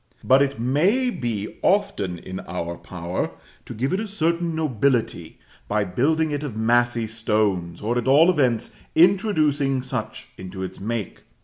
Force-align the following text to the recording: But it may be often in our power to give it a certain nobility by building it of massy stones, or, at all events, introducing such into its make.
But 0.23 0.41
it 0.41 0.59
may 0.59 1.11
be 1.11 1.57
often 1.61 2.17
in 2.17 2.39
our 2.47 2.75
power 2.75 3.29
to 3.67 3.73
give 3.75 3.93
it 3.93 3.99
a 3.99 4.07
certain 4.07 4.55
nobility 4.55 5.37
by 5.67 5.83
building 5.83 6.31
it 6.31 6.41
of 6.41 6.57
massy 6.57 7.05
stones, 7.05 7.81
or, 7.83 7.99
at 7.99 8.07
all 8.07 8.31
events, 8.31 8.75
introducing 8.95 9.83
such 9.83 10.25
into 10.39 10.63
its 10.63 10.79
make. 10.79 11.19